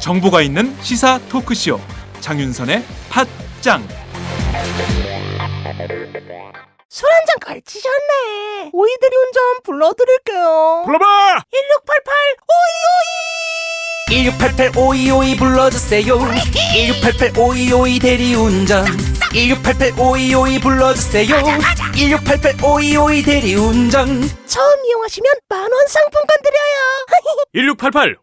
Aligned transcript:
정보가 0.00 0.42
있는 0.42 0.74
시사 0.82 1.18
토크쇼 1.28 1.78
장윤선의 2.20 2.82
팟짱 3.10 3.86
술 6.90 7.06
한 7.12 7.26
잔 7.26 7.36
걸치셨네. 7.40 8.70
오이들이 8.72 9.16
운전 9.16 9.60
불러드릴게요. 9.62 10.82
불러봐! 10.86 11.04
1688 11.04 11.44
1688 11.50 12.14
오이오이. 12.48 13.37
5252 14.10 15.36
불러주세요. 15.36 16.18
1688 16.72 17.36
5252 17.36 17.98
대리운전. 17.98 18.86
1688 19.34 19.92
5252 19.98 20.58
불러주세요. 20.60 21.36
1688 21.94 22.54
5252 22.62 23.22
대리운전. 23.22 24.30
처음 24.46 24.84
이용하시면 24.86 25.32
만원 25.48 25.86
상품권 25.88 26.38
드려요. 26.42 27.06
1688 27.52 28.16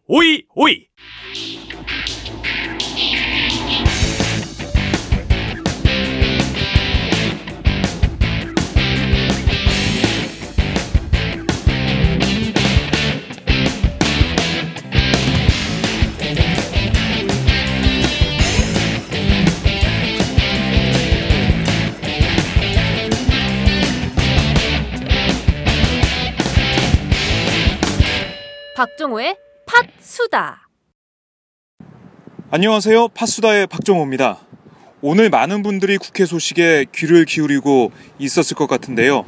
박종호의 28.76 29.38
팟수다. 29.64 30.68
안녕하세요. 32.50 33.08
파수다의 33.08 33.68
박정호입니다. 33.68 34.38
오늘 35.00 35.30
많은 35.30 35.62
분들이 35.62 35.96
국회 35.96 36.26
소식에 36.26 36.84
귀를 36.94 37.24
기울이고 37.24 37.90
있었을 38.18 38.54
것 38.54 38.66
같은데요. 38.66 39.24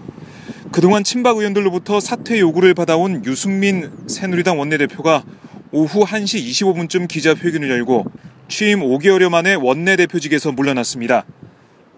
그동안 0.71 1.03
친박 1.03 1.39
의원들로부터 1.39 1.99
사퇴 1.99 2.39
요구를 2.41 2.75
받아온 2.75 3.25
유승민 3.25 3.91
새누리당 4.07 4.59
원내대표가 4.59 5.25
오후 5.73 6.05
1시 6.05 6.45
25분쯤 6.45 7.09
기자회견을 7.09 7.71
열고 7.71 8.05
취임 8.49 8.81
5개월여 8.81 9.31
만에 9.31 9.55
원내대표직에서 9.55 10.53
물러났습니다. 10.53 11.25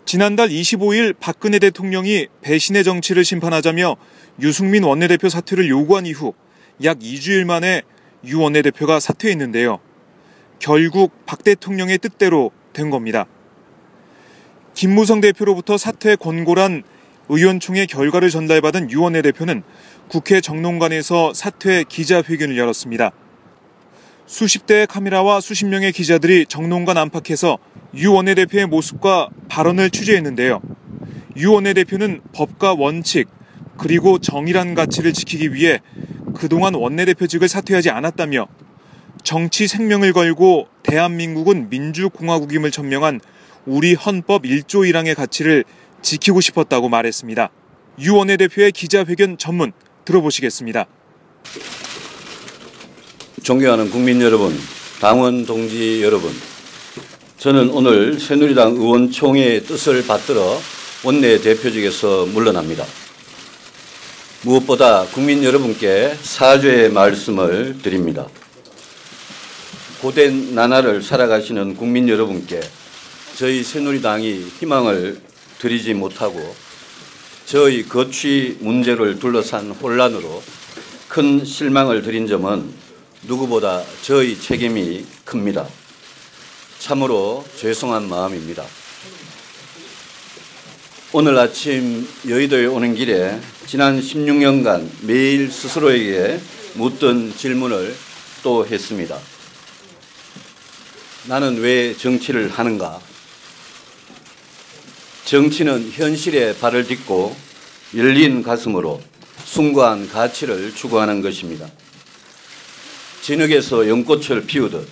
지난달 0.05 0.51
25일 0.51 1.17
박근혜 1.19 1.59
대통령이 1.59 2.29
배신의 2.43 2.85
정치를 2.85 3.25
심판하자며 3.25 3.97
유승민 4.41 4.85
원내대표 4.85 5.29
사퇴를 5.29 5.69
요구한 5.69 6.07
이후 6.07 6.33
약 6.83 6.99
2주일 6.99 7.45
만에 7.45 7.83
유 8.25 8.41
원내대표가 8.41 9.01
사퇴했는데요. 9.01 9.81
결국 10.59 11.13
박 11.27 11.45
대통령의 11.45 11.99
뜻대로 11.99 12.51
된 12.73 12.89
겁니다. 12.89 13.27
김무성 14.75 15.21
대표로부터 15.21 15.77
사퇴 15.77 16.17
권고란 16.17 16.83
의원총회 17.29 17.87
결과를 17.87 18.31
전달받은 18.31 18.91
유 18.91 19.03
원내대표는 19.03 19.63
국회 20.09 20.41
정론관에서 20.41 21.35
사퇴 21.35 21.85
기자회견을 21.89 22.57
열었습니다. 22.57 23.13
수십 24.27 24.67
대의 24.67 24.87
카메라와 24.87 25.41
수십 25.41 25.67
명의 25.67 25.93
기자들이 25.93 26.47
정론관 26.47 26.97
안팎에서 26.97 27.59
유 27.97 28.13
원내대표의 28.13 28.67
모습과 28.67 29.29
발언을 29.49 29.91
취재했는데요. 29.91 30.63
유 31.37 31.53
원내대표는 31.53 32.23
법과 32.33 32.75
원칙 32.75 33.29
그리고 33.77 34.19
정의란 34.19 34.75
가치를 34.75 35.13
지키기 35.13 35.55
위해 35.55 35.81
그동안 36.35 36.75
원내대표직을 36.75 37.49
사퇴하지 37.49 37.91
않았다며 37.91 38.47
정치 39.23 39.67
생명을 39.67 40.13
걸고 40.13 40.69
대한민국은 40.83 41.69
민주공화국임을 41.71 42.71
천명한 42.71 43.21
우리 43.67 43.95
헌법 43.95 44.43
1조 44.43 44.91
1항의 44.91 45.15
가치를 45.15 45.65
지키고 46.03 46.41
싶었다고 46.41 46.89
말했습니다. 46.89 47.51
유 48.01 48.15
원내대표의 48.17 48.73
기자회견 48.73 49.39
전문 49.39 49.73
들어보시겠습니다. 50.05 50.87
존경하는 53.43 53.91
국민 53.91 54.21
여러분, 54.21 54.57
당원 55.01 55.45
동지 55.45 56.03
여러분, 56.03 56.31
저는 57.39 57.71
오늘 57.71 58.19
새누리당 58.19 58.73
의원총회의 58.73 59.65
뜻을 59.65 60.07
받들어 60.07 60.59
원내 61.05 61.41
대표직에서 61.41 62.27
물러납니다. 62.27 62.85
무엇보다 64.43 65.05
국민 65.13 65.45
여러분께 65.45 66.17
사죄의 66.23 66.93
말씀을 66.93 67.77
드립니다. 67.83 68.27
고된 70.01 70.55
나날을 70.55 71.03
살아가시는 71.03 71.77
국민 71.77 72.09
여러분께 72.09 72.59
저희 73.37 73.63
새누리당이 73.63 74.47
희망을 74.59 75.21
드리지 75.59 75.93
못하고 75.93 76.57
저희 77.45 77.87
거취 77.87 78.57
문제를 78.61 79.19
둘러싼 79.19 79.73
혼란으로 79.73 80.43
큰 81.09 81.45
실망을 81.45 82.01
드린 82.01 82.27
점은 82.27 82.73
누구보다 83.25 83.83
저희 84.01 84.41
책임이 84.41 85.05
큽니다. 85.27 85.67
참으로 86.79 87.45
죄송한 87.59 88.09
마음입니다. 88.09 88.65
오늘 91.13 91.37
아침 91.37 92.07
여의도에 92.29 92.67
오는 92.67 92.95
길에 92.95 93.41
지난 93.67 94.01
16년간 94.01 94.89
매일 95.03 95.51
스스로에게 95.51 96.39
묻던 96.75 97.35
질문을 97.37 97.97
또 98.45 98.65
했습니다. 98.65 99.19
나는 101.27 101.59
왜 101.59 101.97
정치를 101.97 102.51
하는가? 102.51 103.01
정치는 105.25 105.91
현실에 105.91 106.57
발을 106.57 106.87
딛고 106.87 107.35
열린 107.97 108.45
가슴으로 108.45 109.01
숭고한 109.47 110.09
가치를 110.11 110.77
추구하는 110.77 111.23
것입니다. 111.23 111.69
진흙에서 113.23 113.89
연꽃을 113.89 114.47
피우듯 114.47 114.87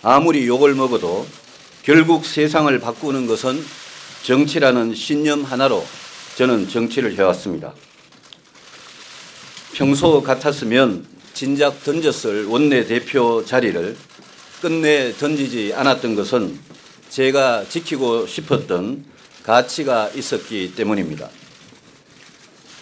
아무리 0.00 0.46
욕을 0.46 0.74
먹어도 0.74 1.26
결국 1.82 2.24
세상을 2.24 2.78
바꾸는 2.78 3.26
것은 3.26 3.62
정치라는 4.22 4.94
신념 4.94 5.44
하나로 5.44 5.84
저는 6.36 6.68
정치를 6.68 7.16
해왔습니다. 7.16 7.74
평소 9.72 10.22
같았으면 10.22 11.06
진작 11.32 11.82
던졌을 11.84 12.44
원내대표 12.46 13.44
자리를 13.44 13.96
끝내 14.60 15.12
던지지 15.16 15.72
않았던 15.74 16.14
것은 16.16 16.58
제가 17.08 17.64
지키고 17.68 18.26
싶었던 18.26 19.04
가치가 19.42 20.10
있었기 20.10 20.74
때문입니다. 20.74 21.30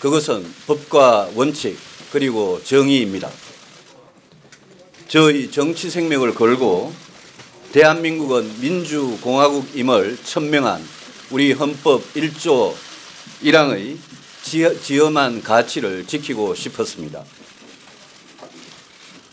그것은 0.01 0.45
법과 0.67 1.31
원칙 1.35 1.79
그리고 2.11 2.61
정의입니다. 2.65 3.31
저희 5.07 5.51
정치 5.51 5.89
생명을 5.89 6.35
걸고 6.35 6.93
대한민국은 7.73 8.61
민주공화국임을 8.61 10.19
천명한 10.25 10.98
우리 11.31 11.53
헌법 11.53 12.01
1조 12.15 12.75
1항의 13.43 13.99
지엄한 14.83 15.43
가치를 15.43 16.07
지키고 16.07 16.55
싶었습니다. 16.55 17.23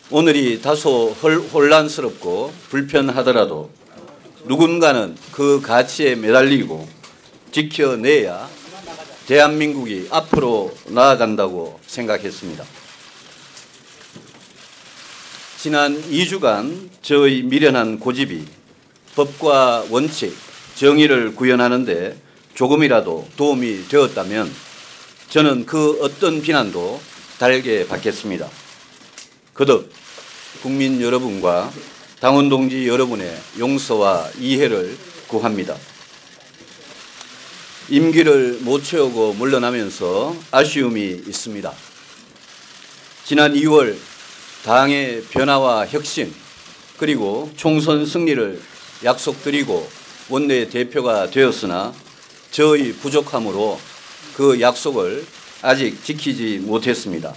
오늘이 0.09 0.61
다소 0.61 1.15
혼란스럽고 1.53 2.53
불편하더라도 2.69 3.71
누군가는 4.43 5.15
그 5.31 5.61
가치에 5.61 6.15
매달리고 6.15 6.85
지켜내야 7.53 8.49
대한민국이 9.27 10.09
앞으로 10.11 10.75
나아간다고 10.87 11.79
생각했습니다. 11.87 12.65
지난 15.57 15.99
2주간 16.11 16.89
저의 17.01 17.43
미련한 17.43 17.99
고집이 17.99 18.43
법과 19.15 19.85
원칙, 19.89 20.35
정의를 20.75 21.35
구현하는데 21.35 22.17
조금이라도 22.53 23.27
도움이 23.37 23.87
되었다면 23.87 24.51
저는 25.29 25.65
그 25.65 25.99
어떤 26.01 26.41
비난도 26.41 27.01
달게 27.39 27.87
받겠습니다. 27.87 28.49
거듭 29.53 29.91
국민 30.61 31.01
여러분과 31.01 31.71
당원 32.19 32.49
동지 32.49 32.87
여러분의 32.87 33.37
용서와 33.59 34.29
이해를 34.39 34.97
구합니다. 35.27 35.75
임기를 37.89 38.59
못 38.61 38.83
채우고 38.83 39.33
물러나면서 39.33 40.35
아쉬움이 40.51 41.23
있습니다. 41.27 41.71
지난 43.25 43.53
2월 43.53 43.95
당의 44.63 45.23
변화와 45.29 45.87
혁신 45.87 46.33
그리고 46.97 47.51
총선 47.55 48.05
승리를 48.05 48.61
약속드리고 49.03 50.04
원내 50.29 50.69
대표가 50.69 51.29
되었으나 51.29 51.93
저의 52.49 52.93
부족함으로 52.93 53.79
그 54.35 54.59
약속을 54.59 55.25
아직 55.61 56.03
지키지 56.03 56.59
못했습니다. 56.59 57.33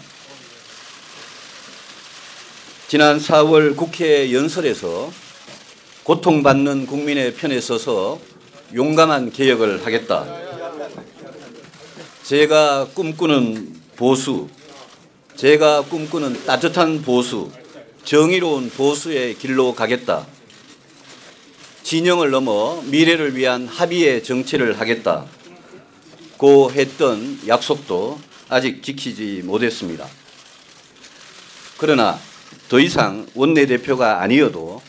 지난 2.88 3.18
4월 3.18 3.76
국회 3.76 4.32
연설에서 4.32 5.12
고통받는 6.04 6.86
국민의 6.86 7.34
편에 7.34 7.60
서서 7.60 8.18
용감한 8.74 9.32
개혁을 9.32 9.84
하겠다. 9.84 10.26
제가 12.22 12.88
꿈꾸는 12.94 13.74
보수, 13.96 14.48
제가 15.36 15.82
꿈꾸는 15.82 16.46
따뜻한 16.46 17.02
보수, 17.02 17.50
정의로운 18.04 18.70
보수의 18.70 19.34
길로 19.34 19.74
가겠다. 19.74 20.26
진영을 21.88 22.30
넘어 22.30 22.82
미래를 22.82 23.34
위한 23.34 23.66
합의의 23.66 24.22
정치를 24.22 24.78
하겠다. 24.78 25.24
고 26.36 26.70
했던 26.70 27.40
약속도 27.48 28.20
아직 28.50 28.82
지키지 28.82 29.40
못했습니다. 29.42 30.06
그러나 31.78 32.20
더 32.68 32.78
이상 32.78 33.26
원내대표가 33.34 34.20
아니어도 34.20 34.82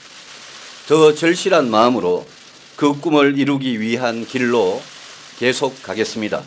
더 0.90 1.16
절실한 1.16 1.72
마음으로 1.72 2.28
그 2.75 3.00
꿈을 3.00 3.40
이루기 3.40 3.80
위한 3.80 4.25
길로 4.25 4.81
계속 5.38 5.81
가겠습니다. 5.81 6.44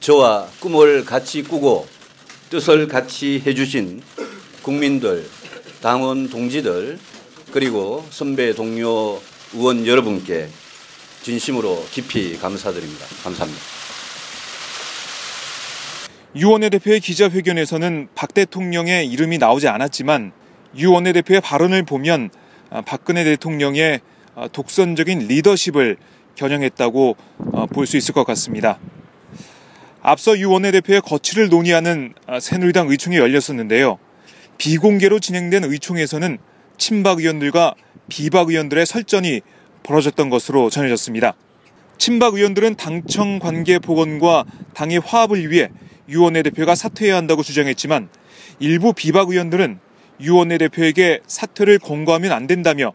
저와 0.00 0.48
꿈을 0.58 1.04
같이 1.04 1.44
꾸고 1.44 1.86
뜻을 2.50 2.88
같이 2.88 3.40
해주신 3.46 4.02
국민들, 4.62 5.30
당원 5.80 6.28
동지들, 6.28 6.98
그리고 7.52 8.06
선배 8.10 8.54
동료 8.54 9.20
의원 9.52 9.86
여러분께 9.86 10.48
진심으로 11.22 11.84
깊이 11.90 12.38
감사드립니다. 12.38 13.04
감사합니다. 13.24 13.60
유 16.36 16.48
원내 16.50 16.70
대표의 16.70 17.00
기자회견에서는 17.00 18.08
박 18.14 18.32
대통령의 18.34 19.08
이름이 19.08 19.38
나오지 19.38 19.66
않았지만 19.66 20.32
유 20.78 20.92
원내 20.92 21.12
대표의 21.12 21.40
발언을 21.40 21.82
보면 21.82 22.30
아, 22.70 22.82
박근혜 22.82 23.24
대통령의 23.24 24.00
아, 24.36 24.46
독선적인 24.46 25.26
리더십을 25.26 25.96
겨냥했다고 26.36 27.16
어, 27.52 27.66
볼수 27.66 27.96
있을 27.96 28.14
것 28.14 28.24
같습니다. 28.24 28.78
앞서 30.02 30.38
유 30.38 30.50
원내 30.52 30.70
대표의 30.70 31.00
거취를 31.00 31.48
논의하는 31.48 32.14
아, 32.26 32.38
새누리당 32.38 32.88
의총이 32.88 33.16
열렸었는데요. 33.16 33.98
비공개로 34.56 35.18
진행된 35.18 35.64
의총에서는 35.64 36.38
친박 36.80 37.18
의원들과 37.18 37.74
비박 38.08 38.48
의원들의 38.48 38.86
설전이 38.86 39.42
벌어졌던 39.82 40.30
것으로 40.30 40.70
전해졌습니다. 40.70 41.34
친박 41.98 42.34
의원들은 42.34 42.76
당청 42.76 43.38
관계 43.38 43.78
복원과 43.78 44.46
당의 44.72 44.98
화합을 44.98 45.50
위해 45.50 45.68
유 46.08 46.22
원내대표가 46.22 46.74
사퇴해야 46.74 47.16
한다고 47.16 47.42
주장했지만 47.42 48.08
일부 48.60 48.94
비박 48.94 49.28
의원들은 49.28 49.78
유 50.22 50.36
원내대표에게 50.36 51.20
사퇴를 51.26 51.78
권고하면 51.78 52.32
안 52.32 52.46
된다며 52.46 52.94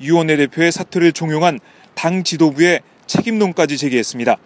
유 0.00 0.16
원내대표의 0.16 0.72
사퇴를 0.72 1.12
종용한 1.12 1.60
당 1.94 2.24
지도부의 2.24 2.80
책임론까지 3.06 3.76
제기했습니다. 3.76 4.38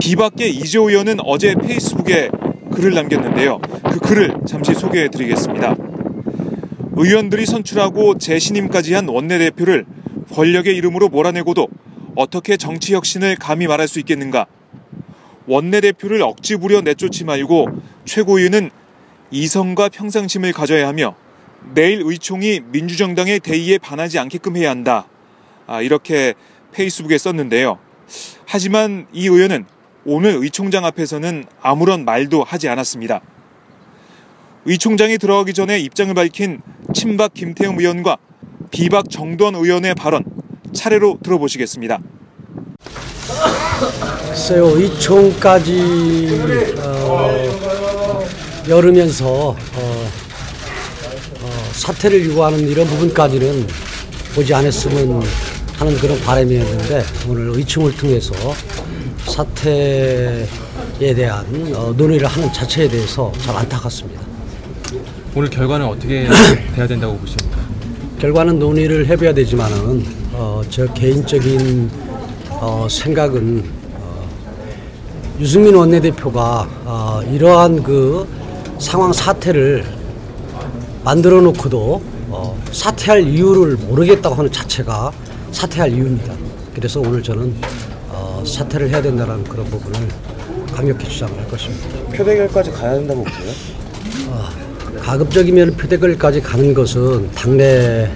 비박계 0.00 0.46
이재호 0.48 0.88
의원은 0.88 1.18
어제 1.20 1.54
페이스북에 1.54 2.30
글을 2.72 2.94
남겼는데요. 2.94 3.60
그 3.60 4.00
글을 4.00 4.34
잠시 4.48 4.72
소개해 4.74 5.08
드리겠습니다. 5.10 5.93
의원들이 6.96 7.44
선출하고 7.46 8.18
재신임까지 8.18 8.94
한 8.94 9.08
원내대표를 9.08 9.84
권력의 10.32 10.76
이름으로 10.76 11.08
몰아내고도 11.08 11.68
어떻게 12.14 12.56
정치 12.56 12.94
혁신을 12.94 13.36
감히 13.36 13.66
말할 13.66 13.88
수 13.88 13.98
있겠는가? 13.98 14.46
원내대표를 15.46 16.22
억지 16.22 16.56
부려 16.56 16.80
내쫓지 16.80 17.24
말고 17.24 17.68
최고위원은 18.04 18.70
이성과 19.30 19.88
평상심을 19.88 20.52
가져야 20.52 20.86
하며 20.86 21.16
내일 21.74 22.02
의총이 22.04 22.60
민주정당의 22.66 23.40
대의에 23.40 23.78
반하지 23.78 24.18
않게끔 24.18 24.56
해야 24.56 24.70
한다. 24.70 25.08
아, 25.66 25.82
이렇게 25.82 26.34
페이스북에 26.72 27.18
썼는데요. 27.18 27.78
하지만 28.46 29.06
이 29.12 29.26
의원은 29.26 29.66
오늘 30.04 30.36
의총장 30.36 30.84
앞에서는 30.84 31.46
아무런 31.60 32.04
말도 32.04 32.44
하지 32.44 32.68
않았습니다. 32.68 33.20
의총장이 34.66 35.18
들어가기 35.18 35.52
전에 35.52 35.78
입장을 35.78 36.12
밝힌 36.14 36.60
친박 36.94 37.34
김태형 37.34 37.78
의원과 37.78 38.16
비박 38.70 39.10
정돈 39.10 39.56
의원의 39.56 39.94
발언 39.94 40.24
차례로 40.72 41.18
들어보시겠습니다. 41.22 41.98
글쎄요, 44.28 44.66
의총까지 44.66 46.40
어, 46.78 48.28
열으면서 48.68 49.26
어, 49.26 49.56
어, 51.40 51.70
사퇴를 51.72 52.24
요구하는 52.26 52.60
이런 52.60 52.86
부분까지는 52.86 53.66
보지 54.34 54.54
않았으면 54.54 55.22
하는 55.76 55.96
그런 55.98 56.18
바람이었는데 56.20 57.02
오늘 57.28 57.50
의총을 57.58 57.96
통해서 57.96 58.32
사퇴에 59.26 60.46
대한 61.14 61.44
어, 61.74 61.92
논의를 61.96 62.26
하는 62.26 62.52
자체에 62.52 62.88
대해서 62.88 63.32
참 63.40 63.56
안타깝습니다. 63.56 64.23
오늘 65.34 65.50
결과는 65.50 65.86
어떻게 65.86 66.28
돼야 66.74 66.86
된다고 66.86 67.16
보십니까? 67.18 67.58
결과는 68.20 68.58
논의를 68.58 69.06
해봐야 69.06 69.32
되지만은 69.34 70.04
어, 70.32 70.62
저 70.70 70.86
개인적인 70.92 71.90
어, 72.50 72.86
생각은 72.88 73.64
어, 73.94 74.28
유승민 75.40 75.74
원내대표가 75.74 76.68
어, 76.84 77.20
이러한 77.32 77.82
그 77.82 78.26
상황 78.78 79.12
사태를 79.12 79.84
만들어 81.02 81.40
놓고도 81.40 82.02
어, 82.30 82.62
사퇴할 82.72 83.28
이유를 83.28 83.76
모르겠다고 83.76 84.34
하는 84.36 84.50
자체가 84.50 85.12
사퇴할 85.52 85.92
이유입니다. 85.92 86.34
그래서 86.74 87.00
오늘 87.00 87.22
저는 87.22 87.54
어, 88.08 88.42
사퇴를 88.46 88.88
해야 88.88 89.02
된다는 89.02 89.42
그런 89.44 89.66
부분을 89.66 90.08
강력히 90.72 91.08
주장을 91.08 91.36
할 91.36 91.48
것입니다. 91.48 91.98
표대결까지 92.16 92.70
가야 92.70 92.94
된다고 92.94 93.24
보세요? 93.24 93.52
가급적이면 95.04 95.76
표대결까지 95.76 96.40
가는 96.40 96.72
것은 96.72 97.30
당내 97.32 98.10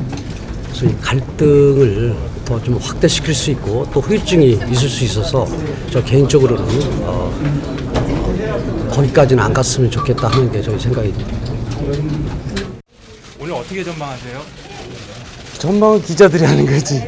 소위 0.73 0.95
갈등을 1.01 2.15
더 2.45 2.59
좀 2.63 2.79
확대시킬 2.79 3.35
수 3.35 3.51
있고 3.51 3.87
또 3.93 4.01
후유증이 4.01 4.59
있을 4.71 4.89
수 4.89 5.05
있어서 5.05 5.47
저 5.93 6.03
개인적으로는 6.03 6.65
어, 7.03 7.31
어, 7.31 8.89
거기까지는 8.91 9.43
안 9.45 9.53
갔으면 9.53 9.91
좋겠다 9.91 10.29
하는 10.29 10.51
게 10.51 10.63
저희 10.63 10.79
생각입니다. 10.81 11.31
오늘 13.39 13.53
어떻게 13.53 13.85
전망하세요? 13.85 14.41
전망은 15.59 16.01
기자들이 16.03 16.43
하는 16.45 16.65
거지. 16.65 17.03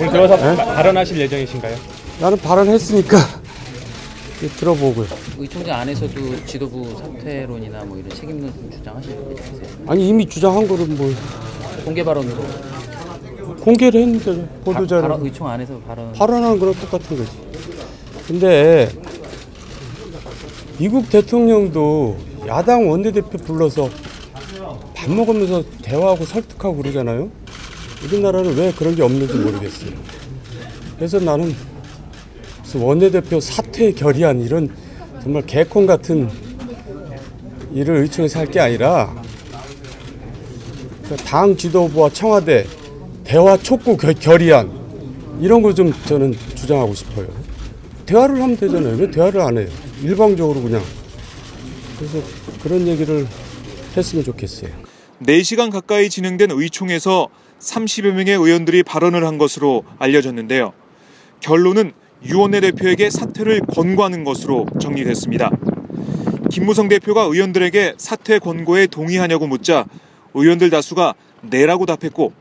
오늘 0.00 0.10
들어서 0.10 0.36
바- 0.36 0.56
발언하실 0.74 1.18
예정이신가요? 1.20 1.76
나는 2.20 2.36
발언했으니까 2.38 3.18
들어보고요. 4.40 5.06
의총장 5.38 5.80
안에서도 5.80 6.44
지도부 6.46 6.96
사퇴론이나 6.98 7.84
뭐 7.84 7.96
이런 7.96 8.10
책임론 8.10 8.52
좀 8.52 8.70
주장하실 8.70 9.16
분 9.16 9.32
있으세요? 9.32 9.68
아니 9.86 10.08
이미 10.08 10.26
주장한 10.26 10.66
거를 10.68 10.86
뭐 10.86 11.12
공개 11.84 12.02
발언으로 12.04 12.36
공개를 13.60 14.00
했는데 14.02 14.42
바, 14.42 14.64
보도자료 14.64 15.02
발언, 15.02 15.24
의총 15.24 15.48
안에서 15.48 15.78
발언 15.80 16.12
발언한 16.12 16.58
거랑 16.58 16.74
똑같은 16.74 17.16
거지. 17.16 17.30
근데 18.26 18.88
미국 20.78 21.08
대통령도 21.08 22.16
야당 22.46 22.90
원내대표 22.90 23.38
불러서 23.38 23.88
밥 24.94 25.10
먹으면서 25.10 25.62
대화하고 25.82 26.24
설득하고 26.24 26.76
그러잖아요. 26.76 27.30
우리나라는 28.04 28.56
왜 28.56 28.72
그런 28.72 28.94
게 28.94 29.02
없는지 29.02 29.34
모르겠어요. 29.34 29.90
그래서 30.96 31.20
나는 31.20 31.54
원내대표 32.78 33.40
사퇴 33.40 33.92
결의안 33.92 34.40
이런 34.40 34.68
정말 35.22 35.44
개콘 35.46 35.86
같은 35.86 36.28
일을 37.72 37.96
의총에서 37.98 38.38
할 38.40 38.46
게 38.46 38.60
아니라 38.60 39.14
그당 41.08 41.56
지도부와 41.56 42.10
청와대 42.10 42.66
대화 43.24 43.56
촉구 43.56 43.96
결- 43.96 44.14
결의안 44.14 44.70
이런 45.40 45.62
거 45.62 45.72
좀 45.72 45.92
저는 46.06 46.34
주장하고 46.54 46.94
싶어요. 46.94 47.26
대화를 48.06 48.40
하면 48.40 48.56
되잖아요. 48.56 48.96
왜 48.96 49.10
대화를 49.10 49.40
안 49.40 49.58
해요? 49.58 49.66
일방적으로 50.02 50.62
그냥. 50.62 50.82
그래서 51.98 52.18
그런 52.62 52.86
얘기를 52.86 53.26
했으면 53.96 54.24
좋겠어요. 54.24 54.70
4시간 55.22 55.70
가까이 55.70 56.08
진행된 56.10 56.50
의총에서 56.52 57.28
30여 57.60 58.12
명의 58.12 58.34
의원들이 58.34 58.82
발언을 58.82 59.24
한 59.26 59.38
것으로 59.38 59.84
알려졌는데요. 59.98 60.72
결론은 61.40 61.92
유원내 62.26 62.60
대표에게 62.60 63.10
사퇴를 63.10 63.60
권고하는 63.60 64.24
것으로 64.24 64.66
정리됐습니다. 64.80 65.50
김무성 66.50 66.88
대표가 66.88 67.22
의원들에게 67.22 67.94
사퇴 67.98 68.38
권고에 68.38 68.86
동의하냐고 68.86 69.46
묻자 69.46 69.84
의원들 70.32 70.70
다수가 70.70 71.14
네라고 71.42 71.84
답했고 71.86 72.32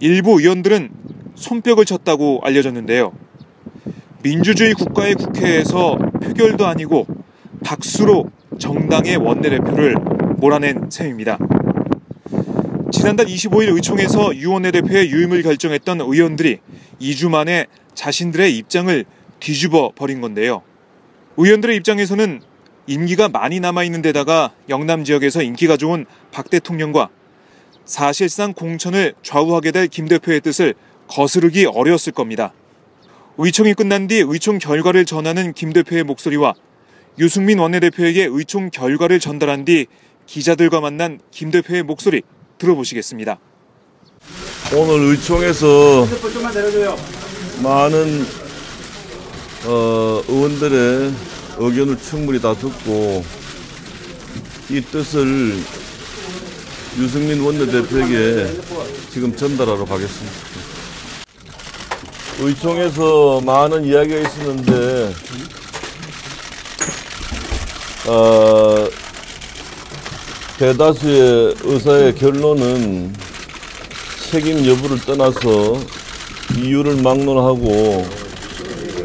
일부 0.00 0.40
의원들은 0.40 0.90
손뼉을 1.34 1.84
쳤다고 1.86 2.40
알려졌는데요. 2.42 3.12
민주주의 4.22 4.74
국가의 4.74 5.14
국회에서 5.14 5.96
표결도 6.22 6.66
아니고 6.66 7.06
박수로 7.64 8.30
정당의 8.58 9.16
원내대표를 9.16 9.94
몰아낸 10.36 10.90
셈입니다. 10.90 11.38
지난달 12.90 13.26
25일 13.26 13.74
의총에서 13.74 14.36
유 14.36 14.52
원내대표의 14.52 15.10
유임을 15.10 15.42
결정했던 15.42 16.00
의원들이 16.00 16.58
2주 17.00 17.30
만에 17.30 17.66
자신들의 17.98 18.56
입장을 18.56 19.04
뒤집어 19.40 19.90
버린 19.92 20.20
건데요. 20.20 20.62
의원들의 21.36 21.76
입장에서는 21.78 22.40
임기가 22.86 23.28
많이 23.28 23.58
남아있는 23.58 24.02
데다가 24.02 24.52
영남 24.68 25.02
지역에서 25.02 25.42
인기가 25.42 25.76
좋은 25.76 26.06
박 26.30 26.48
대통령과 26.48 27.08
사실상 27.84 28.52
공천을 28.52 29.14
좌우하게 29.22 29.72
될 29.72 29.88
김 29.88 30.06
대표의 30.06 30.40
뜻을 30.42 30.74
거스르기 31.08 31.66
어려웠을 31.66 32.12
겁니다. 32.12 32.52
의총이 33.36 33.74
끝난 33.74 34.06
뒤 34.06 34.22
의총 34.24 34.58
결과를 34.58 35.04
전하는 35.04 35.52
김 35.52 35.72
대표의 35.72 36.04
목소리와 36.04 36.54
유승민 37.18 37.58
원내대표에게 37.58 38.28
의총 38.30 38.70
결과를 38.70 39.18
전달한 39.18 39.64
뒤 39.64 39.86
기자들과 40.26 40.80
만난 40.80 41.18
김 41.32 41.50
대표의 41.50 41.82
목소리 41.82 42.22
들어보시겠습니다. 42.58 43.40
오늘 44.76 45.10
의총에서 45.10 46.06
많은 47.62 48.26
어, 49.64 50.22
의원들의 50.28 51.12
의견을 51.58 51.98
충분히 52.00 52.40
다 52.40 52.54
듣고 52.54 53.24
이 54.70 54.80
뜻을 54.80 55.58
유승민 56.98 57.40
원내대표에게 57.40 58.60
지금 59.10 59.34
전달하러 59.36 59.84
가겠습니다. 59.84 60.36
의총에서 62.40 63.40
많은 63.40 63.84
이야기가 63.84 64.20
있었는데 64.20 65.14
어, 68.06 68.88
대다수의 70.58 71.56
의사의 71.62 72.14
결론은 72.14 73.14
책임 74.30 74.64
여부를 74.64 75.00
떠나서 75.00 75.97
이유를 76.64 77.02
막론하고 77.02 78.06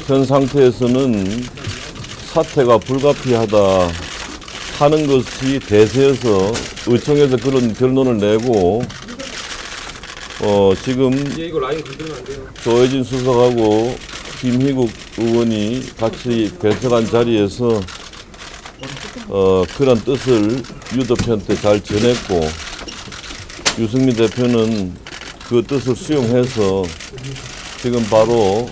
현 0.08 0.26
상태에서는 0.26 1.44
사태가 2.34 2.78
불가피하다 2.80 3.90
하는 4.80 5.08
것이 5.08 5.60
대세여서 5.60 6.52
의총에서 6.88 7.38
그런 7.38 7.74
결론을 7.74 8.18
내고 8.18 8.84
어 10.42 10.74
지금 10.84 11.12
조혜진 12.64 13.04
수석하고 13.04 13.96
김희국 14.42 14.90
의원이 15.18 15.96
같이 15.98 16.52
배석한 16.60 17.06
자리에서 17.10 17.80
어 19.30 19.64
그런 19.78 19.98
뜻을 20.04 20.62
유 20.98 21.08
대표한테 21.08 21.56
잘 21.56 21.82
전했고 21.82 22.50
유승민 23.80 24.16
대표는 24.16 24.94
그 25.48 25.64
뜻을 25.64 25.96
수용해서 25.96 26.84
지금 27.82 28.04
바로 28.10 28.70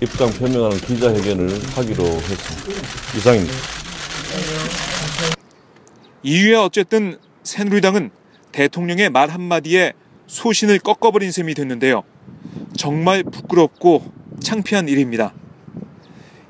입장 0.00 0.30
표명하는 0.30 0.78
기자회견을 0.78 1.48
하기로 1.76 2.04
했습니다. 2.04 3.16
이상입니다. 3.16 3.54
이후에 6.22 6.54
어쨌든 6.54 7.18
새누리당은 7.42 8.10
대통령의 8.52 9.10
말 9.10 9.30
한마디에 9.30 9.92
소신을 10.26 10.78
꺾어버린 10.78 11.32
셈이 11.32 11.54
됐는데요. 11.54 12.02
정말 12.76 13.22
부끄럽고 13.22 14.12
창피한 14.40 14.88
일입니다. 14.88 15.34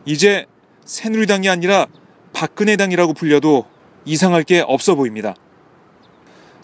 이제 0.05 0.47
새누리당이 0.85 1.49
아니라 1.49 1.87
박근혜당이라고 2.33 3.15
불려도 3.15 3.67
이상할 4.05 4.45
게 4.45 4.61
없어 4.61 4.95
보입니다. 4.95 5.35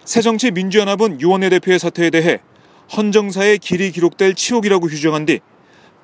새정치민주연합은 0.04 1.20
유원회 1.20 1.48
대표의 1.50 1.78
사태에 1.78 2.10
대해 2.10 2.40
헌정사의 2.94 3.58
길이 3.58 3.90
기록될 3.90 4.34
치욕이라고 4.34 4.86
규정한 4.86 5.26
뒤 5.26 5.40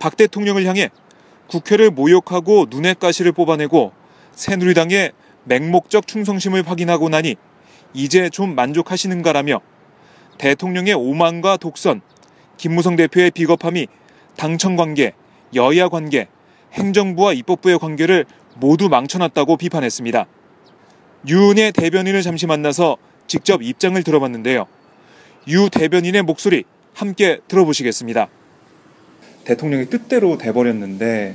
박 0.03 0.17
대통령을 0.17 0.67
향해 0.67 0.91
국회를 1.47 1.93
모욕하고 1.93 2.67
눈의 2.69 2.97
가시를 2.97 3.31
뽑아내고 3.31 3.93
새누리당의 4.33 5.13
맹목적 5.45 6.09
충성심을 6.09 6.69
확인하고 6.69 7.09
나니 7.09 7.37
이제 7.95 8.29
좀 8.29 8.57
만족하시는가라며 8.57 9.61
대통령의 10.39 10.95
오만과 10.95 11.59
독선, 11.59 12.01
김무성 12.57 12.97
대표의 12.97 13.31
비겁함이 13.31 13.87
당청 14.37 14.75
관계, 14.75 15.13
여야 15.55 15.89
관계, 15.89 16.27
행정부와 16.73 17.35
입법부의 17.35 17.79
관계를 17.79 18.25
모두 18.57 18.89
망쳐놨다고 18.89 19.57
비판했습니다. 19.57 20.27
유은혜 21.29 21.71
대변인을 21.71 22.23
잠시 22.23 22.49
만나서 22.49 22.97
직접 23.29 23.63
입장을 23.63 24.03
들어봤는데요. 24.03 24.67
유 25.49 25.69
대변인의 25.71 26.23
목소리 26.23 26.65
함께 26.95 27.41
들어보시겠습니다. 27.49 28.29
대통령의 29.45 29.87
뜻대로 29.87 30.39
돼버렸는데 30.39 31.35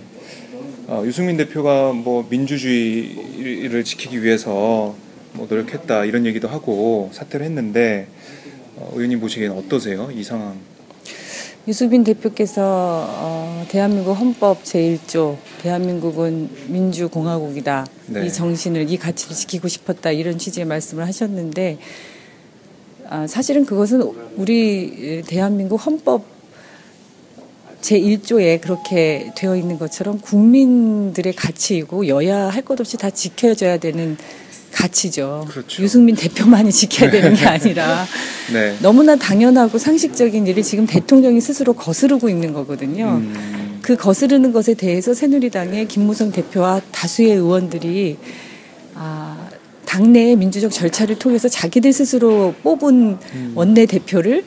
어, 0.88 1.04
유승민 1.06 1.36
대표가 1.36 1.92
뭐 1.92 2.26
민주주의를 2.30 3.84
지키기 3.84 4.24
위해서 4.24 4.96
뭐 5.34 5.46
노력했다 5.50 6.06
이런 6.06 6.26
얘기도 6.26 6.48
하고 6.48 7.10
사퇴를 7.12 7.46
했는데 7.46 8.08
어, 8.78 8.92
의원님 8.94 9.20
보시기에는 9.20 9.58
어떠세요 9.58 10.10
이 10.14 10.24
상황? 10.24 10.58
유수빈 11.68 12.06
대표께서 12.06 12.62
어, 12.64 13.66
대한민국 13.68 14.14
헌법 14.14 14.64
제1조 14.64 15.36
대한민국은 15.62 16.50
민주공화국이다 16.68 17.86
네. 18.06 18.26
이 18.26 18.32
정신을 18.32 18.90
이 18.90 18.96
가치를 18.96 19.36
지키고 19.36 19.68
싶었다 19.68 20.12
이런 20.12 20.38
취지의 20.38 20.66
말씀을 20.66 21.06
하셨는데 21.06 21.78
아, 23.10 23.26
사실은 23.28 23.66
그것은 23.66 24.02
우리 24.36 25.24
대한민국 25.26 25.78
헌법 25.86 26.26
제1조에 27.82 28.60
그렇게 28.60 29.32
되어 29.36 29.56
있는 29.56 29.78
것처럼 29.80 30.20
국민들의 30.20 31.34
가치이고 31.34 32.08
여야 32.08 32.50
할 32.50 32.64
것 32.64 32.80
없이 32.80 32.98
다 32.98 33.10
지켜져야 33.10 33.78
되는 33.78 34.18
가치죠. 34.74 35.46
그렇죠. 35.50 35.82
유승민 35.84 36.16
대표만이 36.16 36.72
지켜야 36.72 37.10
되는 37.10 37.34
게 37.34 37.46
아니라 37.48 38.06
네. 38.52 38.76
너무나 38.82 39.16
당연하고 39.16 39.78
상식적인 39.78 40.46
일을 40.48 40.64
지금 40.64 40.86
대통령이 40.86 41.40
스스로 41.40 41.74
거스르고 41.74 42.28
있는 42.30 42.52
거거든요. 42.52 43.06
음, 43.22 43.80
그 43.82 43.96
거스르는 43.96 44.52
것에 44.52 44.74
대해서 44.74 45.14
새누리당의 45.14 45.88
김무성 45.88 46.32
대표와 46.32 46.82
다수의 46.92 47.32
의원들이 47.32 48.18
아, 48.96 49.47
당내의 49.92 50.36
민주적 50.36 50.72
절차를 50.72 51.18
통해서 51.18 51.48
자기들 51.48 51.94
스스로 51.94 52.54
뽑은 52.62 53.18
음. 53.34 53.52
원내 53.56 53.86
대표를 53.86 54.44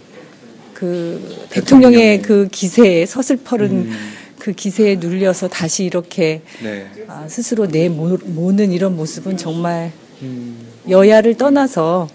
그 0.75 1.47
대통령의 1.51 2.21
그 2.23 2.49
기세에 2.51 3.07
서슬퍼른 3.07 3.71
음. 3.71 3.93
그 4.39 4.53
기세에 4.53 4.97
눌려서 4.97 5.49
다시 5.49 5.85
이렇게 5.85 6.43
네. 6.63 6.87
아, 7.09 7.27
스스로 7.29 7.67
내 7.67 7.89
모 7.89 8.53
는 8.53 8.73
이런 8.73 8.97
모습은 8.97 9.37
정말 9.37 9.93
음, 10.23 10.59
여야를 10.89 11.37
떠나서 11.37 12.09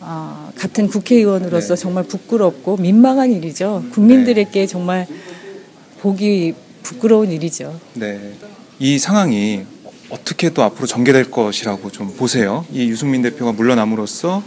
아, 0.00 0.50
같은 0.56 0.88
국회의원으로서 0.88 1.74
네. 1.74 1.80
정말 1.80 2.04
부끄럽고 2.04 2.76
민망한 2.76 3.32
일이죠. 3.32 3.84
국민들에게 3.92 4.66
정말 4.66 5.06
보기 6.00 6.54
부끄러운 6.82 7.30
일이죠. 7.32 7.78
네. 7.94 8.32
이 8.78 8.98
상황이 8.98 9.64
어떻게 10.10 10.50
또 10.50 10.62
앞으로 10.62 10.86
전개될 10.86 11.30
것이라고 11.30 11.90
좀 11.90 12.14
보세요. 12.16 12.64
이 12.72 12.88
유승민 12.88 13.22
대표가 13.22 13.52
물러남으로써 13.52 14.42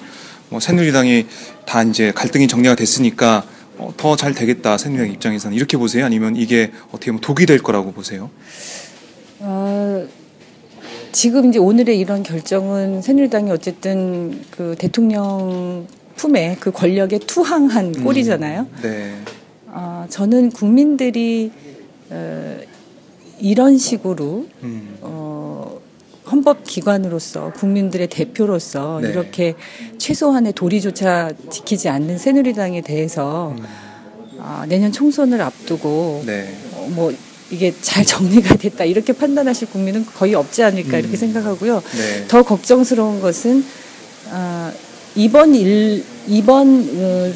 뭐 0.49 0.59
새누리당이 0.59 1.27
다 1.65 1.83
이제 1.83 2.11
갈등이 2.11 2.47
정리가 2.47 2.75
됐으니까 2.75 3.45
어, 3.77 3.93
더잘 3.95 4.33
되겠다 4.33 4.77
새누리당 4.77 5.11
입장에서는 5.13 5.55
이렇게 5.55 5.77
보세요. 5.77 6.05
아니면 6.05 6.35
이게 6.35 6.71
어떻게 6.89 7.11
보면 7.11 7.21
독이 7.21 7.45
될 7.45 7.59
거라고 7.59 7.91
보세요. 7.91 8.29
어, 9.39 10.07
지금 11.11 11.49
이제 11.49 11.59
오늘의 11.59 11.99
이런 11.99 12.23
결정은 12.23 13.01
새누리당이 13.01 13.51
어쨌든 13.51 14.41
그 14.51 14.75
대통령 14.77 15.87
품에 16.15 16.57
그 16.59 16.71
권력에 16.71 17.19
투항한 17.19 17.95
음. 17.95 18.03
꼴이잖아요. 18.03 18.67
네. 18.81 19.15
어, 19.67 20.05
저는 20.09 20.51
국민들이 20.51 21.51
어, 22.09 22.57
이런 23.39 23.77
식으로 23.77 24.47
음, 24.63 24.97
어, 25.01 25.30
헌법 26.31 26.63
기관으로서 26.63 27.51
국민들의 27.53 28.07
대표로서 28.07 28.99
네. 29.01 29.09
이렇게 29.09 29.55
최소한의 29.97 30.53
도리조차 30.53 31.31
지키지 31.51 31.89
않는 31.89 32.17
새누리당에 32.17 32.81
대해서 32.81 33.53
아, 34.39 34.65
내년 34.67 34.91
총선을 34.91 35.41
앞두고 35.41 36.23
네. 36.25 36.55
어, 36.73 36.87
뭐 36.91 37.13
이게 37.51 37.73
잘 37.81 38.05
정리가 38.05 38.55
됐다 38.55 38.85
이렇게 38.85 39.11
판단하실 39.13 39.69
국민은 39.71 40.05
거의 40.05 40.33
없지 40.35 40.63
않을까 40.63 40.97
이렇게 40.99 41.17
생각하고요. 41.17 41.81
네. 41.97 42.27
더 42.27 42.43
걱정스러운 42.43 43.19
것은 43.19 43.65
아, 44.31 44.71
이번 45.15 45.53
일 45.53 46.03
이번 46.27 46.89
어, 46.95 47.31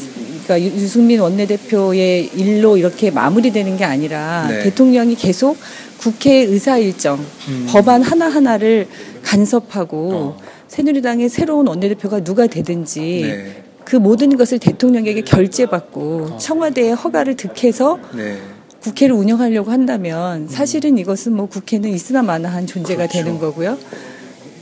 그러니까 0.46 0.62
유- 0.62 0.82
유승민 0.82 1.20
원내대표의 1.20 2.32
일로 2.36 2.78
이렇게 2.78 3.12
마무리되는 3.12 3.76
게 3.76 3.84
아니라 3.84 4.48
네. 4.50 4.64
대통령이 4.64 5.16
계속 5.16 5.58
국회 5.98 6.44
의사 6.44 6.78
일정, 6.78 7.20
음. 7.48 7.66
법안 7.70 8.02
하나 8.02 8.28
하나를 8.28 8.88
간섭하고 9.24 10.10
어. 10.14 10.38
새누리당의 10.68 11.30
새로운 11.30 11.68
원내대표가 11.68 12.24
누가 12.24 12.48
되든지 12.48 13.00
네. 13.00 13.64
그 13.84 13.96
모든 13.96 14.36
것을 14.36 14.60
대통령에게 14.60 15.22
결재받고 15.22 16.38
청와대의 16.38 16.96
허가를 16.96 17.36
득해서 17.36 18.00
네. 18.16 18.38
국회를 18.82 19.16
운영하려고 19.16 19.72
한다면 19.72 20.48
사실은 20.48 20.98
이것은 20.98 21.34
뭐 21.34 21.48
국회는 21.48 21.90
있으나 21.90 22.22
마나한 22.22 22.68
존재가 22.68 23.08
그렇죠. 23.08 23.14
되는 23.14 23.40
거고요. 23.40 23.78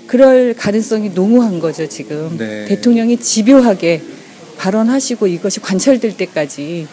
그럴 0.07 0.53
가능성이 0.53 1.09
농후한 1.09 1.59
거죠 1.59 1.87
지금 1.87 2.37
네. 2.37 2.65
대통령이 2.65 3.17
집요하게 3.17 4.01
발언하시고 4.57 5.27
이것이 5.27 5.59
관철될 5.59 6.15
때까지 6.15 6.87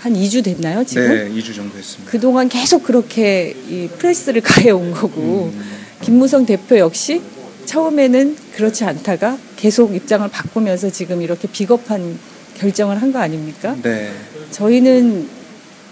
한 0.00 0.14
2주 0.14 0.42
됐나요 0.42 0.82
지금? 0.84 1.08
네, 1.08 1.30
2주 1.40 1.54
정도 1.54 1.76
했습니다. 1.76 2.10
그동안 2.10 2.48
계속 2.48 2.82
그렇게 2.84 3.54
이 3.68 3.88
프레스를 3.98 4.40
가해온 4.42 4.92
거고 4.92 5.52
음. 5.54 5.60
김무성 6.02 6.46
대표 6.46 6.78
역시 6.78 7.20
처음에는 7.66 8.36
그렇지 8.54 8.84
않다가 8.84 9.38
계속 9.56 9.94
입장을 9.94 10.26
바꾸면서 10.28 10.90
지금 10.90 11.20
이렇게 11.20 11.46
비겁한 11.48 12.18
결정을 12.58 13.00
한 13.00 13.12
거 13.12 13.18
아닙니까? 13.18 13.76
네. 13.82 14.10
저희는 14.50 15.28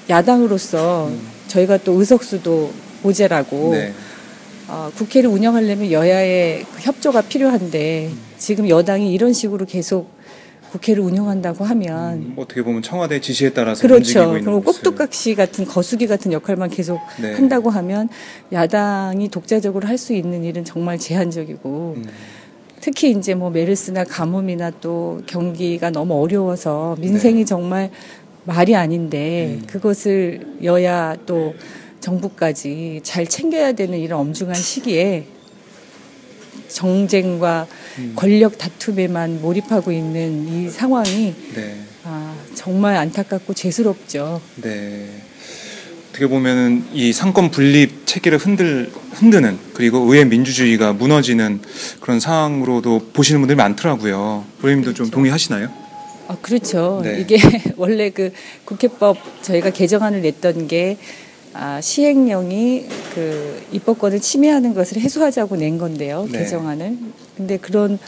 야당으로서 0.08 1.10
저희가 1.48 1.78
또 1.78 1.92
의석수도 2.00 2.72
모자라고 3.02 3.70
네. 3.72 3.92
어, 4.68 4.90
국회를 4.96 5.28
운영하려면 5.30 5.90
여야의 5.90 6.64
그 6.74 6.80
협조가 6.80 7.22
필요한데 7.22 8.10
지금 8.38 8.68
여당이 8.68 9.12
이런 9.12 9.32
식으로 9.32 9.66
계속 9.66 10.10
국회를 10.72 11.02
운영한다고 11.02 11.64
하면 11.64 12.34
어떻게 12.36 12.62
보면 12.62 12.82
청와대 12.82 13.20
지시에 13.20 13.50
따라서 13.50 13.82
그렇죠. 13.82 14.30
그리고. 14.32 14.60
꼭두각시 14.62 15.34
같은 15.34 15.64
거수기 15.64 16.06
같은 16.06 16.32
역할만 16.32 16.70
계속 16.70 16.98
네. 17.20 17.32
한다고 17.34 17.70
하면 17.70 18.08
야당이 18.52 19.28
독자적으로 19.28 19.86
할 19.86 19.98
수 19.98 20.14
있는 20.14 20.44
일은 20.44 20.64
정말 20.64 20.96
제한적이고 20.96 21.94
음. 21.96 22.04
특히 22.80 23.10
이제 23.10 23.34
뭐 23.34 23.50
메르스나 23.50 24.04
가뭄이나 24.04 24.70
또 24.80 25.20
경기가 25.26 25.90
너무 25.90 26.22
어려워서 26.22 26.96
민생이 27.00 27.40
네. 27.40 27.44
정말 27.44 27.90
말이 28.44 28.76
아닌데 28.76 29.58
음. 29.60 29.66
그것을 29.66 30.58
여야 30.62 31.16
또 31.26 31.54
정부까지 31.98 33.00
잘 33.02 33.26
챙겨야 33.26 33.72
되는 33.72 33.98
이런 33.98 34.20
엄중한 34.20 34.54
시기에 34.54 35.26
정쟁과 36.68 37.66
음. 37.98 38.12
권력 38.14 38.58
다툼에만 38.58 39.40
몰입하고 39.40 39.92
있는 39.92 40.48
이 40.48 40.70
상황이 40.70 41.34
네. 41.54 41.76
아, 42.04 42.34
정말 42.54 42.96
안타깝고 42.96 43.54
죄스럽죠. 43.54 44.40
네. 44.56 45.06
어떻게 46.10 46.26
보면은 46.26 46.84
이 46.92 47.12
삼권 47.12 47.50
분립 47.50 48.06
체계를 48.06 48.38
흔들 48.38 48.90
흔드는 49.12 49.58
그리고 49.74 49.98
의회 49.98 50.24
민주주의가 50.24 50.92
무너지는 50.92 51.60
그런 52.00 52.18
상황으로도 52.18 53.10
보시는 53.12 53.40
분들이 53.40 53.56
많더라고요. 53.56 54.44
의원님도 54.62 54.94
좀 54.94 55.10
동의하시나요? 55.10 55.68
아, 56.28 56.36
그렇죠. 56.42 57.00
네. 57.02 57.20
이게 57.20 57.38
원래 57.76 58.10
그 58.10 58.32
국회법 58.64 59.16
저희가 59.42 59.70
개정안을 59.70 60.22
냈던 60.22 60.66
게 60.68 60.98
아, 61.60 61.80
시행령이 61.80 62.86
그 63.14 63.62
입법권을 63.72 64.20
침해하는 64.20 64.74
것을 64.74 65.00
해소하자고 65.00 65.56
낸 65.56 65.76
건데요. 65.76 66.28
네. 66.30 66.38
개정안을. 66.38 66.96
근데 67.36 67.56
그런 67.56 67.98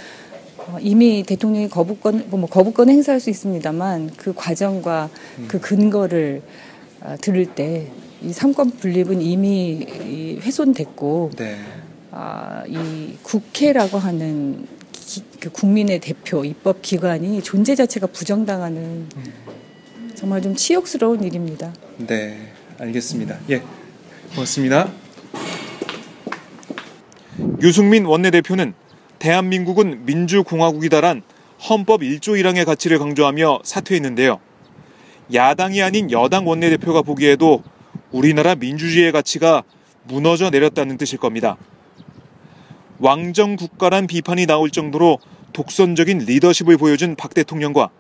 어, 0.57 0.77
이미 0.81 1.25
대통령이 1.25 1.69
거부권 1.69 2.27
뭐 2.31 2.47
거부권 2.47 2.89
행사할 2.91 3.19
수 3.21 3.29
있습니다만 3.31 4.13
그 4.17 4.33
과정과 4.35 5.11
그 5.49 5.59
근거를 5.61 6.43
아, 7.03 7.17
들을 7.17 7.45
때 7.47 7.91
이 8.23 8.35
삼권 8.35 8.73
분립은 8.73 9.23
이미 9.23 9.87
이 10.05 10.39
훼손됐고 10.43 11.31
네. 11.39 11.57
아, 12.11 12.63
이 12.69 13.17
국회라고 13.23 13.97
하는 13.97 14.67
기- 14.93 15.23
그 15.41 15.49
국민의 15.51 16.01
대표 16.01 16.45
입법 16.45 16.83
기관이 16.83 17.41
존재 17.43 17.75
자체가 17.75 18.09
부정당하는 18.09 19.07
정말 20.15 20.43
좀 20.43 20.55
치욕스러운 20.55 21.25
일입니다. 21.25 21.73
네, 21.97 22.37
알겠습니다. 22.81 23.39
예, 23.51 23.63
고맙습니다. 24.35 24.91
유승민 27.63 28.07
원내대표는 28.07 28.73
대한민국은 29.19 30.07
민주공화국이다란 30.07 31.23
헌법 31.69 32.01
1조 32.01 32.41
1항의 32.41 32.65
가치를 32.65 32.99
강조하며 32.99 33.61
사퇴했는데요. 33.65 34.41
야당이 35.33 35.83
아닌 35.83 36.11
여당 36.11 36.49
원내대표가 36.49 37.03
보기에도 37.03 37.63
우리나라 38.11 38.55
민주주의의 38.55 39.13
가치가 39.13 39.63
무너져 40.05 40.49
내렸다는 40.49 40.97
뜻일 40.97 41.19
겁니다. 41.19 41.57
왕정 42.99 43.57
국가란 43.57 44.07
비판이 44.07 44.47
나올 44.47 44.71
정도로 44.71 45.19
독선적인 45.53 46.19
리더십을 46.19 46.79
보여준 46.79 47.15
박 47.15 47.35
대통령과 47.35 47.91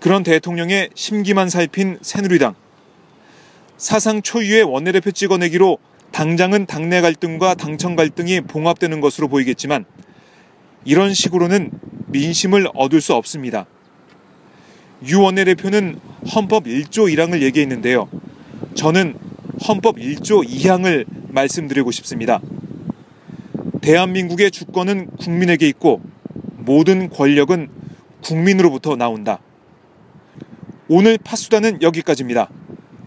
그런 0.00 0.22
대통령의 0.22 0.90
심기만 0.94 1.48
살핀 1.48 1.98
새누리당. 2.02 2.54
사상 3.76 4.22
초유의 4.22 4.62
원내대표 4.62 5.10
찍어내기로 5.10 5.78
당장은 6.12 6.66
당내 6.66 7.02
갈등과 7.02 7.54
당청 7.54 7.94
갈등이 7.94 8.42
봉합되는 8.42 9.00
것으로 9.00 9.28
보이겠지만 9.28 9.84
이런 10.84 11.12
식으로는 11.12 11.72
민심을 12.06 12.68
얻을 12.74 13.00
수 13.00 13.14
없습니다. 13.14 13.66
유 15.08 15.20
원내대표는 15.20 16.00
헌법 16.34 16.64
1조 16.64 17.12
1항을 17.12 17.42
얘기했는데요. 17.42 18.08
저는 18.74 19.18
헌법 19.68 19.96
1조 19.96 20.48
2항을 20.48 21.04
말씀드리고 21.28 21.90
싶습니다. 21.90 22.40
대한민국의 23.82 24.50
주권은 24.50 25.08
국민에게 25.18 25.68
있고 25.68 26.00
모든 26.56 27.10
권력은 27.10 27.68
국민으로부터 28.22 28.96
나온다. 28.96 29.40
오늘 30.88 31.18
파수단은 31.18 31.82
여기까지입니다. 31.82 32.48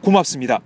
고맙습니다. 0.01 0.59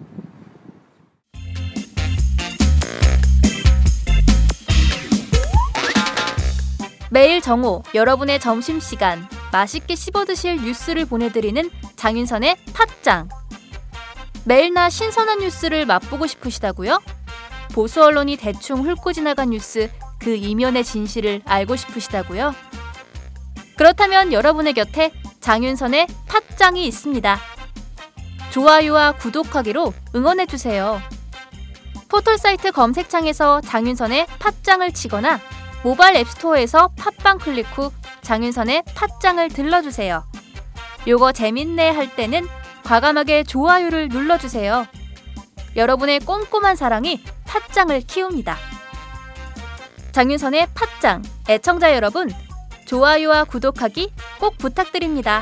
매일 7.10 7.42
정오 7.42 7.84
여러분의 7.94 8.40
점심 8.40 8.80
시간 8.80 9.28
맛있게 9.52 9.96
씹어 9.96 10.26
드실 10.26 10.56
뉴스를 10.58 11.06
보내드리는 11.06 11.70
장윤선의 11.96 12.58
팟짱. 12.74 13.30
매일 14.46 14.74
나 14.74 14.90
신선한 14.90 15.40
뉴스를 15.40 15.86
맛보고 15.86 16.26
싶으시다고요? 16.26 17.00
보수 17.74 18.04
언론이 18.04 18.38
대충 18.38 18.84
훑고 18.84 19.14
지나간 19.14 19.52
뉴스 19.52 19.92
그 20.20 20.36
이면의 20.36 20.84
진실을 20.84 21.44
알고 21.46 21.76
싶으시다고요? 21.76 22.56
그렇다면 23.78 24.34
여러분의 24.34 24.74
곁에 24.74 25.12
장윤선의 25.40 26.08
팟짱이 26.28 26.88
있습니다. 26.88 27.40
좋아요와 28.54 29.14
구독하기로 29.14 29.94
응원해 30.14 30.46
주세요. 30.46 31.02
포털 32.08 32.38
사이트 32.38 32.72
검색창에서 32.72 33.62
장윤선의 33.62 34.28
팟짱을 34.38 34.94
치거나 34.94 35.40
모바일 35.84 36.18
앱스토어에서 36.18 36.90
팟빵 36.96 37.40
클릭 37.40 37.66
후 37.76 37.92
장윤선의 38.22 38.84
팟짱을 38.94 39.50
들러주세요. 39.50 40.24
요거 41.08 41.32
재밌네 41.32 41.90
할 41.90 42.16
때는 42.16 42.48
과감하게 42.84 43.46
좋아요를 43.46 44.10
눌러주세요. 44.10 44.86
여러분의 45.76 46.20
꼼꼼한 46.20 46.76
사랑이 46.76 47.24
팟짱을 47.46 48.02
키웁니다. 48.02 48.56
장윤선의 50.12 50.68
팟짱 50.76 51.24
애청자 51.50 51.96
여러분 51.96 52.30
좋아요와 52.86 53.46
구독하기 53.46 54.14
꼭 54.40 54.60
부탁드립니다. 54.60 55.42